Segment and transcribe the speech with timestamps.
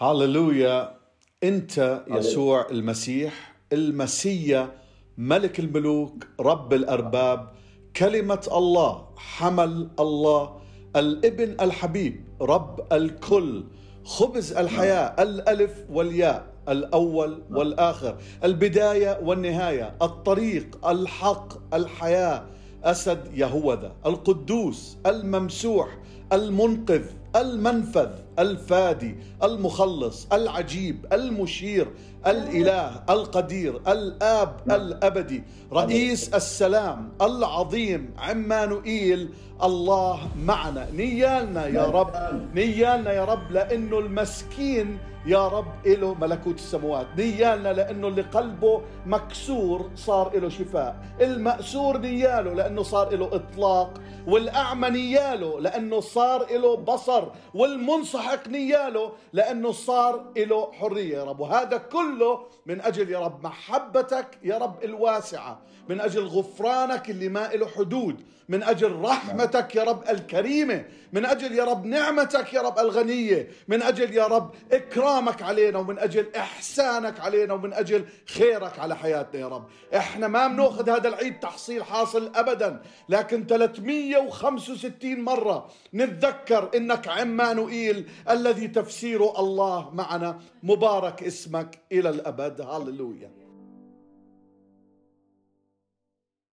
[0.00, 0.96] هاللويا
[1.44, 4.70] انت يسوع المسيح المسيا
[5.18, 7.48] ملك الملوك رب الأرباب
[7.96, 10.60] كلمة الله حمل الله
[10.96, 13.64] الابن الحبيب رب الكل
[14.04, 22.46] خبز الحياة الألف والياء الأول والآخر البداية والنهاية الطريق الحق الحياة
[22.84, 25.98] أسد يهوذا القدوس الممسوح
[26.32, 27.02] المنقذ
[27.36, 31.86] المنفذ الفادي المخلص العجيب المشير
[32.26, 39.28] الإله القدير الآب الأبدي رئيس السلام العظيم عمانوئيل.
[39.62, 40.86] الله معنا.
[40.90, 42.12] نيالنا يا رب
[42.54, 49.90] نيالنا يا رب لأنه المسكين يا رب له ملكوت السماوات نيالنا لأنه اللي قلبه مكسور
[49.96, 50.96] صار له شفاء.
[51.20, 54.00] المأسور نياله لأنه صار له إطلاق.
[54.26, 56.19] والأعمى نياله لأنه صار
[56.50, 61.40] له بصر والمنسحق نياله لأنه صار له حرية يا رب.
[61.40, 67.48] وهذا كله من أجل يا رب محبتك يا رب الواسعة من أجل غفرانك اللي ما
[67.54, 72.78] له حدود من أجل رحمتك يا رب الكريمة من أجل يا رب نعمتك يا رب
[72.78, 78.96] الغنية من أجل يا رب إكرامك علينا ومن أجل إحسانك علينا ومن أجل خيرك على
[78.96, 79.64] حياتنا يا رب.
[79.96, 85.68] إحنا ما بنأخذ هذا العيد تحصيل حاصل ابدا لكن 365 مرة
[86.10, 90.40] نتذكر إنك عمانوئيل الذي تفسيره الله معنا.
[90.62, 92.60] مبارك اسمك إلى الأبد.
[92.60, 93.49] هاللويا.